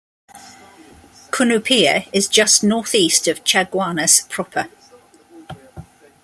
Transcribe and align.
Cunupia 1.29 2.07
is 2.11 2.27
just 2.27 2.63
northeast 2.63 3.27
of 3.27 3.43
Chaguanas 3.43 4.27
proper. 4.29 4.67